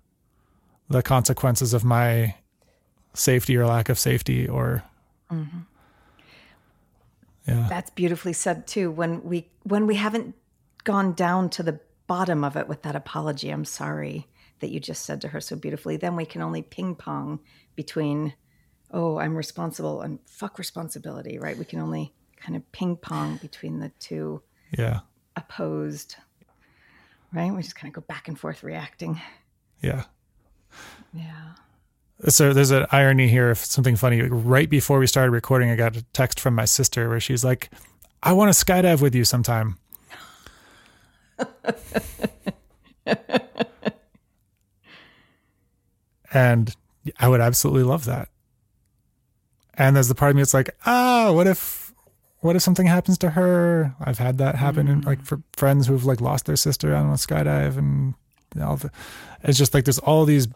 [0.88, 2.36] the consequences of my
[3.14, 4.84] safety or lack of safety or,
[5.32, 5.60] mm-hmm.
[7.48, 7.66] Yeah.
[7.70, 8.92] That's beautifully said too.
[8.92, 10.36] When we when we haven't
[10.84, 14.28] gone down to the bottom of it with that apology, I'm sorry
[14.60, 15.98] that you just said to her so beautifully.
[15.98, 17.40] Then we can only ping pong
[17.76, 18.34] between,
[18.92, 21.58] oh, I'm responsible and fuck responsibility, right?
[21.58, 24.42] We can only kind of ping pong between the two
[24.78, 25.00] Yeah.
[25.36, 26.16] opposed,
[27.34, 27.52] right?
[27.54, 29.20] We just kind of go back and forth reacting.
[29.82, 30.04] Yeah.
[31.14, 31.54] Yeah.
[32.28, 34.22] So there's an irony here of something funny.
[34.22, 37.72] Right before we started recording, I got a text from my sister where she's like,
[38.22, 39.80] I want to skydive with you sometime.
[46.32, 46.76] and
[47.20, 48.30] I would absolutely love that.
[49.74, 51.92] And there's the part of me that's like, ah, what if
[52.42, 53.96] what if something happens to her?
[54.00, 57.14] I've had that happen in, like for friends who've like lost their sister on a
[57.14, 58.14] skydive and
[58.62, 58.92] all the
[59.44, 60.48] it's just like there's all these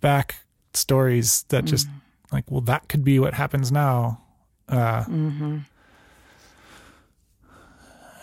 [0.00, 0.36] back
[0.76, 1.88] stories that just
[2.32, 4.20] like well that could be what happens now.
[4.68, 5.04] Uh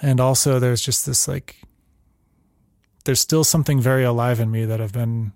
[0.02, 1.58] and also there's just this like
[3.06, 5.32] there's still something very alive in me that i've been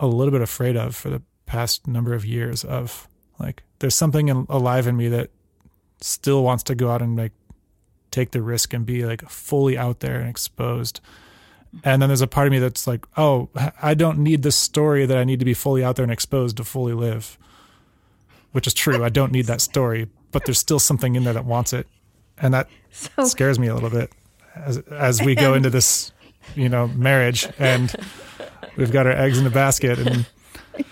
[0.00, 4.28] a little bit afraid of for the past number of years of like there's something
[4.28, 5.30] in, alive in me that
[6.00, 7.32] still wants to go out and like
[8.10, 11.00] take the risk and be like fully out there and exposed
[11.82, 13.48] and then there's a part of me that's like, oh,
[13.82, 16.56] I don't need this story that I need to be fully out there and exposed
[16.58, 17.38] to fully live,
[18.52, 19.04] which is true.
[19.04, 21.86] I don't need that story, but there's still something in there that wants it.
[22.38, 24.12] And that So scares me a little bit
[24.54, 26.12] as, as we go into this,
[26.54, 27.94] you know, marriage and
[28.76, 30.26] we've got our eggs in the basket and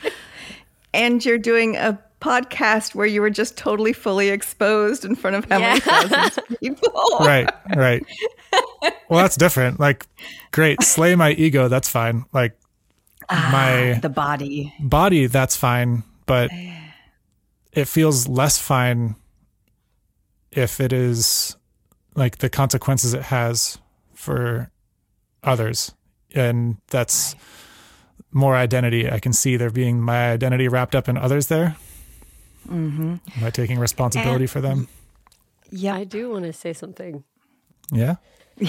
[0.94, 5.44] and you're doing a podcast where you were just totally fully exposed in front of
[5.46, 7.02] how many thousands of people.
[7.20, 8.02] right, right.
[9.08, 9.80] Well, that's different.
[9.80, 10.06] Like,
[10.52, 11.68] great, slay my ego.
[11.68, 12.24] That's fine.
[12.32, 12.56] Like,
[13.28, 14.72] ah, my the body.
[14.80, 16.50] body, that's fine, but
[17.72, 19.16] it feels less fine
[20.52, 21.56] if it is
[22.14, 23.78] like the consequences it has
[24.14, 24.70] for
[25.42, 25.92] others.
[26.34, 27.34] And that's
[28.30, 29.10] more identity.
[29.10, 31.76] I can see there being my identity wrapped up in others there.
[32.68, 33.16] Mm-hmm.
[33.36, 34.88] Am I taking responsibility And- for them?
[35.70, 35.94] Yeah.
[35.94, 37.24] I do want to say something.
[37.90, 38.16] Yeah.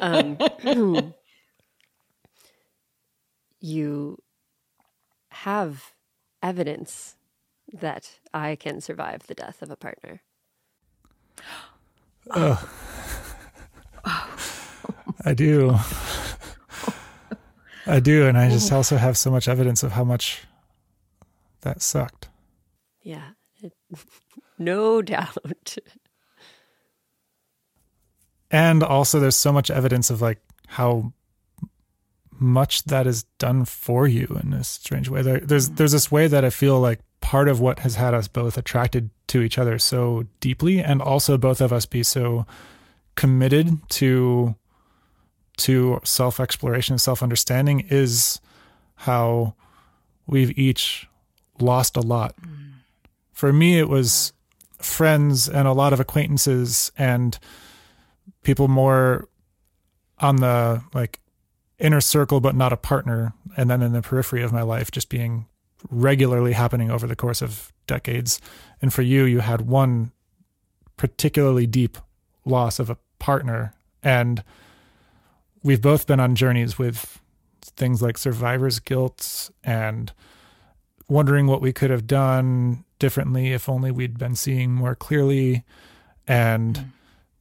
[0.00, 0.38] Um,
[3.60, 4.18] you
[5.30, 5.92] have
[6.42, 7.16] evidence
[7.72, 10.20] that I can survive the death of a partner.
[15.24, 15.76] I do.
[17.86, 18.26] I do.
[18.26, 20.42] And I just also have so much evidence of how much
[21.62, 22.28] that sucked.
[23.04, 23.30] Yeah,
[24.58, 25.76] no doubt.
[28.50, 31.12] And also, there's so much evidence of like how
[32.32, 35.22] much that is done for you in a strange way.
[35.22, 35.76] There, there's mm-hmm.
[35.76, 39.10] there's this way that I feel like part of what has had us both attracted
[39.28, 42.46] to each other so deeply, and also both of us be so
[43.16, 44.56] committed to
[45.58, 48.40] to self exploration, and self understanding, is
[48.96, 49.54] how
[50.26, 51.06] we've each
[51.60, 52.34] lost a lot.
[52.36, 52.63] Mm-hmm.
[53.34, 54.32] For me, it was
[54.78, 57.38] friends and a lot of acquaintances and
[58.42, 59.28] people more
[60.20, 61.20] on the like
[61.78, 65.08] inner circle but not a partner and then in the periphery of my life just
[65.08, 65.46] being
[65.90, 68.40] regularly happening over the course of decades.
[68.80, 70.12] And for you you had one
[70.96, 71.98] particularly deep
[72.44, 74.44] loss of a partner and
[75.62, 77.20] we've both been on journeys with
[77.62, 80.12] things like survivor's guilt and
[81.08, 85.64] wondering what we could have done differently if only we'd been seeing more clearly
[86.26, 86.92] and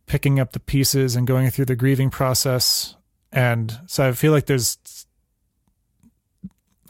[0.05, 2.95] picking up the pieces and going through the grieving process.
[3.31, 4.77] And so i feel like there's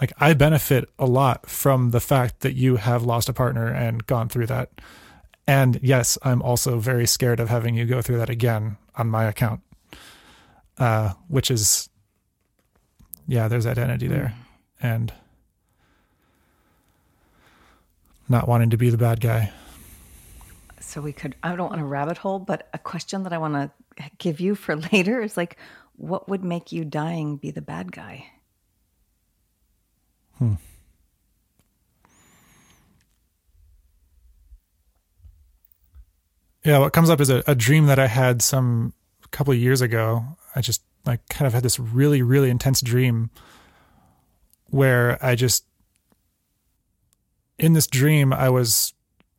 [0.02, 4.06] like i benefit a lot from the fact that you have lost a partner and
[4.08, 4.70] gone through that.
[5.48, 9.26] And yes i'm also very scared of having you go through that again on my
[9.26, 9.62] account
[10.78, 11.90] uh which is
[13.28, 14.34] yeah there's identity there.
[14.82, 15.14] And
[18.30, 19.52] not wanting to be the bad guy
[20.80, 23.54] So we could, I don't want a rabbit hole, but a question that I want
[23.54, 23.72] to
[24.18, 25.58] give you for later is like,
[25.96, 28.26] what would make you dying be the bad guy?
[30.38, 30.54] Hmm.
[36.64, 38.94] Yeah, what comes up is a, a dream that I had some
[39.32, 40.24] couple of years ago.
[40.56, 43.30] I just like kind of had this really, really intense dream
[44.68, 45.66] where I just
[47.64, 48.94] in this dream I was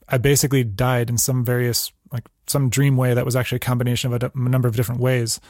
[0.09, 4.13] I basically died in some various like some dream way that was actually a combination
[4.13, 5.41] of a, number of different ways.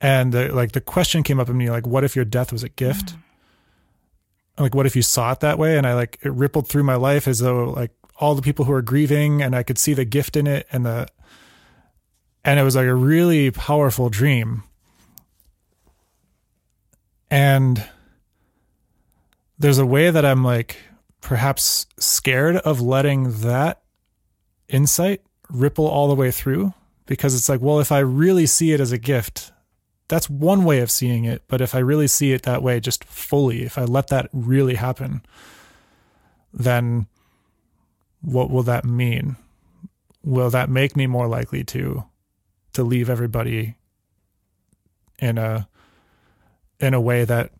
[0.00, 2.62] And the, like the question came up in me like, what if your death was
[2.62, 3.06] a gift?
[3.06, 4.62] Mm-hmm.
[4.62, 5.76] Like, what if you saw it that way?
[5.76, 8.72] And I like it rippled through my life as though like all the people who
[8.72, 11.08] are grieving, and I could see the gift in it, and the
[12.44, 14.64] and it was like a really powerful dream.
[17.30, 17.84] And
[19.58, 20.78] there's a way that I'm like
[21.20, 23.82] perhaps scared of letting that
[24.68, 26.74] insight ripple all the way through
[27.06, 29.52] because it's like, well, if I really see it as a gift,
[30.08, 31.42] that's one way of seeing it.
[31.48, 34.74] But if I really see it that way, just fully, if I let that really
[34.74, 35.22] happen,
[36.52, 37.06] then
[38.20, 39.36] what will that mean?
[40.22, 42.04] Will that make me more likely to
[42.74, 43.76] to leave everybody
[45.18, 45.68] in a
[46.80, 47.50] in a way that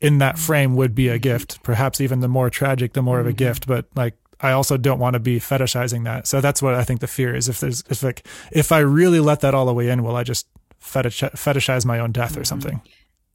[0.00, 0.44] in that mm-hmm.
[0.44, 1.62] frame would be a gift.
[1.62, 3.36] Perhaps even the more tragic the more of a mm-hmm.
[3.36, 6.26] gift but like i also don't want to be fetishizing that.
[6.26, 7.48] So that's what i think the fear is.
[7.48, 10.22] If there's if like if i really let that all the way in will i
[10.22, 10.46] just
[10.78, 12.44] fetish, fetishize my own death or mm-hmm.
[12.44, 12.82] something?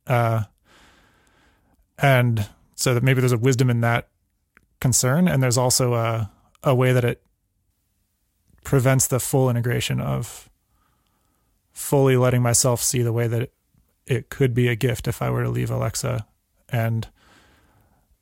[0.08, 0.44] Uh
[1.98, 4.08] and so that maybe there's a wisdom in that
[4.80, 6.32] concern and there's also a
[6.64, 7.22] a way that it
[8.64, 10.50] prevents the full integration of
[11.72, 13.54] fully letting myself see the way that it,
[14.06, 16.28] it could be a gift if I were to leave Alexa
[16.72, 17.08] and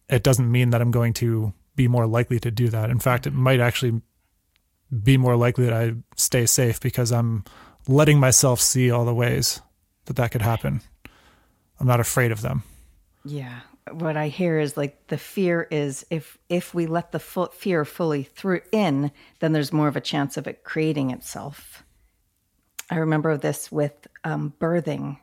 [0.10, 2.90] it doesn't mean that I'm going to be more likely to do that.
[2.90, 4.02] In fact, it might actually
[5.04, 7.44] be more likely that I stay safe because I'm
[7.88, 9.62] letting myself see all the ways
[10.06, 10.82] that that could happen.
[11.80, 12.64] I'm not afraid of them.
[13.24, 13.62] Yeah.
[13.92, 17.86] What I hear is like the fear is if if we let the full fear
[17.86, 21.84] fully through in, then there's more of a chance of it creating itself.
[22.90, 25.18] I remember this with um, birthing.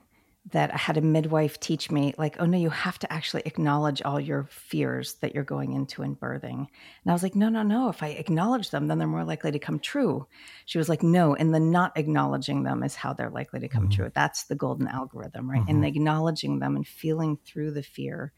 [0.53, 4.01] That I had a midwife teach me, like, oh no, you have to actually acknowledge
[4.03, 6.59] all your fears that you're going into in birthing.
[6.59, 6.69] And
[7.09, 7.89] I was like, no, no, no.
[7.89, 10.27] If I acknowledge them, then they're more likely to come true.
[10.65, 13.85] She was like, no, and the not acknowledging them is how they're likely to come
[13.89, 14.03] mm-hmm.
[14.03, 14.13] true.
[14.15, 15.61] That's the golden algorithm, right?
[15.63, 15.71] Mm-hmm.
[15.71, 18.33] And acknowledging them and feeling through the fear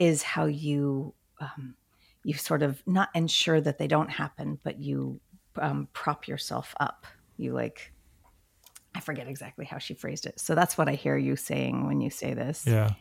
[0.00, 1.76] is how you um,
[2.24, 5.20] you sort of not ensure that they don't happen, but you
[5.56, 7.06] um, prop yourself up.
[7.36, 7.92] You like
[8.98, 10.40] I forget exactly how she phrased it.
[10.40, 12.64] So that's what I hear you saying when you say this.
[12.66, 12.94] Yeah.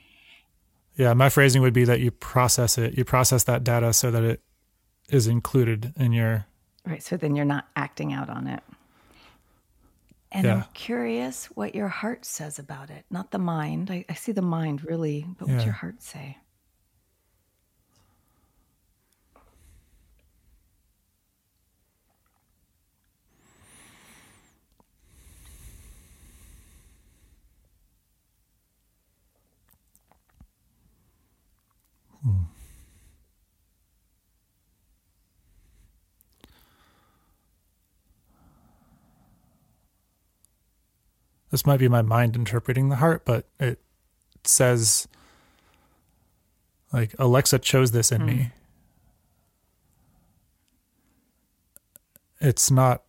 [0.95, 1.15] Yeah.
[1.15, 4.41] My phrasing would be that you process it, you process that data so that it
[5.09, 6.45] is included in your.
[6.85, 7.01] Right.
[7.01, 8.61] So then you're not acting out on it.
[10.31, 10.53] And yeah.
[10.53, 13.89] I'm curious what your heart says about it, not the mind.
[13.89, 15.53] I, I see the mind really, but yeah.
[15.55, 16.37] what's your heart say?
[41.57, 43.79] This might be my mind interpreting the heart, but it
[44.43, 45.07] says
[46.93, 48.25] like Alexa chose this in mm.
[48.27, 48.51] me.
[52.39, 53.01] It's not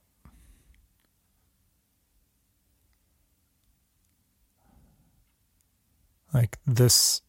[6.32, 7.20] like this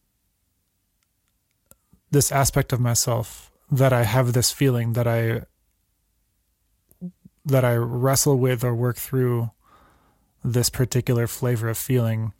[2.10, 5.42] this aspect of myself that I have this feeling that I
[7.44, 9.50] that I wrestle with or work through
[10.44, 12.32] this particular flavor of feeling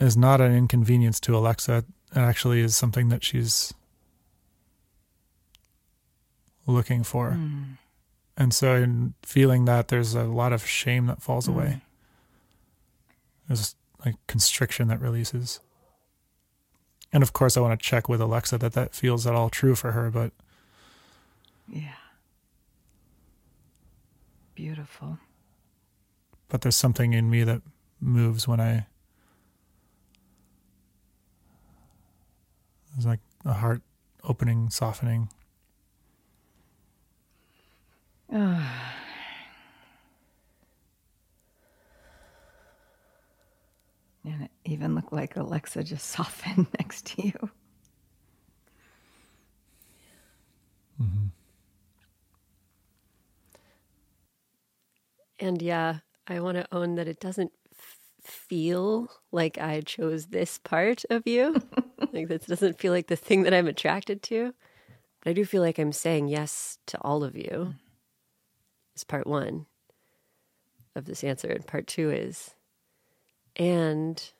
[0.00, 1.84] is not an inconvenience to Alexa.
[2.12, 3.72] It actually is something that she's
[6.66, 7.32] looking for.
[7.32, 7.78] Mm.
[8.36, 11.54] And so, in feeling that, there's a lot of shame that falls mm.
[11.54, 11.80] away.
[13.46, 15.60] There's like constriction that releases.
[17.12, 19.74] And of course, I want to check with Alexa that that feels at all true
[19.74, 20.32] for her, but.
[21.68, 21.94] Yeah.
[24.54, 25.18] Beautiful
[26.50, 27.62] but there's something in me that
[28.00, 28.86] moves when I
[32.96, 33.82] It's like a heart
[34.24, 35.30] opening, softening.
[38.30, 38.64] and
[44.24, 47.50] it even looked like Alexa just softened next to you.
[51.00, 51.26] Mm-hmm.
[55.38, 56.00] And yeah,
[56.30, 57.50] I want to own that it doesn't
[58.22, 61.56] feel like I chose this part of you.
[62.12, 64.54] like this doesn't feel like the thing that I'm attracted to.
[65.20, 67.74] But I do feel like I'm saying yes to all of you.
[68.94, 69.66] Is part one
[70.94, 71.48] of this answer.
[71.48, 72.54] And part two is,
[73.56, 74.32] and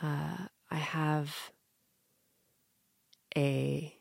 [0.00, 0.36] uh,
[0.70, 1.50] I have
[3.36, 3.96] a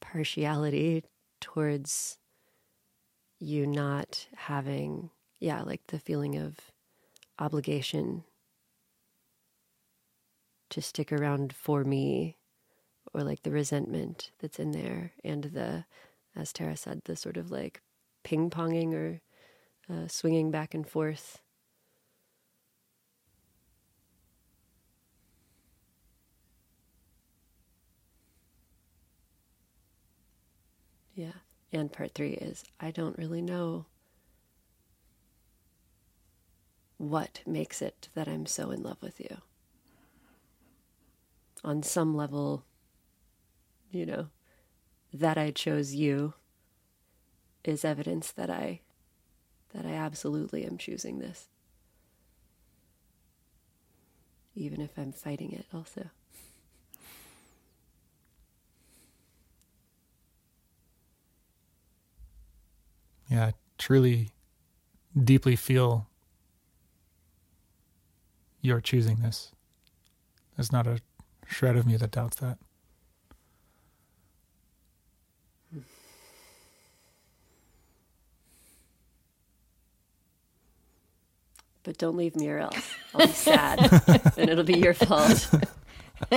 [0.00, 1.04] partiality
[1.40, 2.18] towards
[3.38, 6.58] you not having, yeah, like the feeling of
[7.38, 8.24] obligation
[10.68, 12.36] to stick around for me,
[13.12, 15.84] or like the resentment that's in there, and the,
[16.36, 17.82] as Tara said, the sort of like
[18.22, 19.20] ping ponging or
[19.92, 21.40] uh, swinging back and forth.
[31.14, 31.32] Yeah.
[31.72, 33.86] And part three is I don't really know
[36.98, 39.38] what makes it that I'm so in love with you.
[41.62, 42.64] On some level,
[43.90, 44.28] you know,
[45.12, 46.34] that I chose you
[47.64, 48.80] is evidence that I
[49.72, 51.48] that I absolutely am choosing this.
[54.54, 56.10] Even if I'm fighting it also.
[63.30, 64.30] Yeah, I truly,
[65.16, 66.08] deeply feel
[68.60, 69.52] you're choosing this.
[70.56, 71.00] There's not a
[71.46, 72.58] shred of me that doubts that.
[81.82, 83.80] But don't leave me or else I'll be sad
[84.36, 85.48] and it'll be your fault.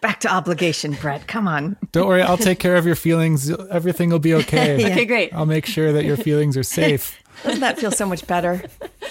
[0.00, 1.26] Back to obligation, Brett.
[1.26, 1.76] Come on.
[1.92, 3.50] Don't worry, I'll take care of your feelings.
[3.50, 4.80] Everything will be okay.
[4.80, 4.88] yeah.
[4.92, 5.34] Okay, great.
[5.34, 7.18] I'll make sure that your feelings are safe.
[7.44, 8.62] Doesn't that feel so much better?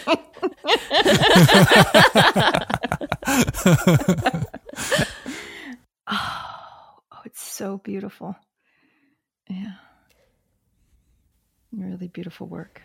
[0.07, 0.17] oh,
[6.07, 8.35] oh, it's so beautiful.
[9.49, 9.73] Yeah.
[11.71, 12.81] Really beautiful work.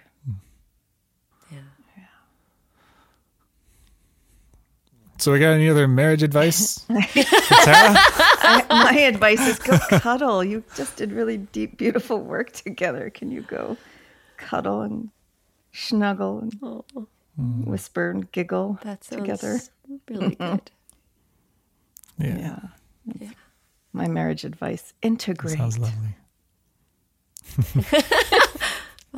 [5.19, 6.81] So we got any other marriage advice?
[6.81, 7.95] for Tara?
[8.49, 10.45] I, my advice is go cuddle.
[10.45, 13.11] You just did really deep, beautiful work together.
[13.11, 13.77] Can you go
[14.37, 15.11] cuddle and
[15.73, 16.85] snuggle and Oh,
[17.39, 19.61] whisper and giggle that together?
[20.09, 20.55] really mm-hmm.
[20.57, 20.71] good.
[22.19, 22.59] Yeah, Yeah.
[23.21, 23.31] Yeah.
[23.93, 25.59] My marriage advice integrate.
[25.59, 26.17] That sounds lovely.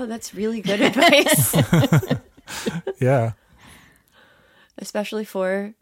[0.00, 1.56] Oh, that's really good advice,
[3.00, 3.32] Yeah,
[4.78, 5.74] especially for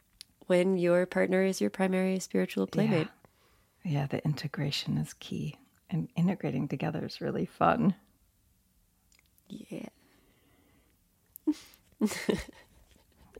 [0.46, 3.08] when your partner is your primary spiritual playmate.
[3.84, 5.56] Yeah, the integration is key.
[5.88, 7.94] And integrating together is really fun.
[9.48, 9.88] Yeah.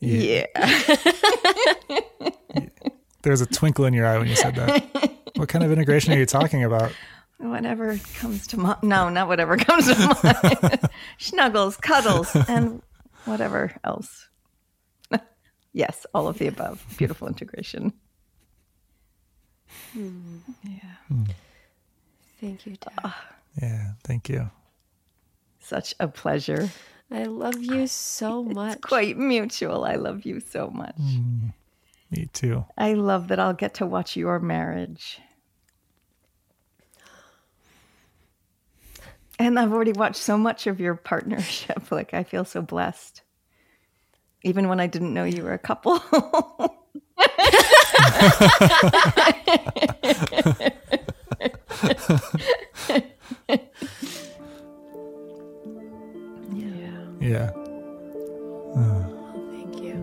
[0.01, 0.47] Yeah.
[3.23, 4.85] there was a twinkle in your eye when you said that.
[5.37, 6.93] what kind of integration are you talking about?
[7.39, 8.79] Whatever comes to mind.
[8.83, 10.81] No, not whatever comes to mind.
[11.19, 12.83] Snuggles, cuddles, and
[13.25, 14.29] whatever else.
[15.77, 16.85] Yes, all of the above.
[16.97, 17.93] Beautiful integration.
[19.93, 20.39] Hmm.
[20.65, 20.97] Yeah.
[21.09, 21.25] Hmm.
[22.41, 22.93] Thank you, Dad.
[23.05, 23.29] Ah.
[23.61, 24.51] Yeah, thank you.
[25.61, 26.71] Such a pleasure.
[27.11, 28.77] I love you so much.
[28.77, 29.85] It's quite mutual.
[29.85, 30.97] I love you so much.
[30.97, 31.49] Hmm.
[32.11, 32.65] Me too.
[32.79, 35.21] I love that I'll get to watch your marriage.
[39.39, 41.83] And I've already watched so much of your partnership.
[41.91, 43.21] Like, I feel so blessed.
[44.43, 46.01] Even when I didn't know you were a couple.
[56.53, 56.93] yeah.
[57.21, 57.51] Yeah,
[59.51, 59.97] Thank you.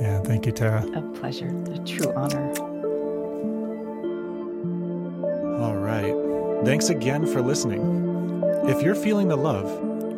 [0.00, 0.20] yeah.
[0.22, 0.84] Thank you, Tara.
[0.94, 1.48] A pleasure.
[1.72, 2.52] A true honor.
[5.60, 6.14] All right.
[6.64, 8.42] Thanks again for listening.
[8.64, 9.68] If you're feeling the love,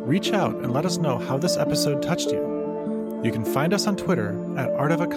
[0.07, 3.21] reach out and let us know how this episode touched you.
[3.23, 5.07] You can find us on Twitter at Art of a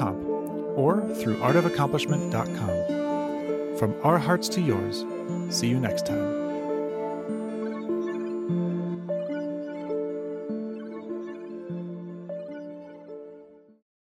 [0.74, 3.78] or through artofaccomplishment.com.
[3.78, 5.04] From our hearts to yours,
[5.48, 6.39] see you next time.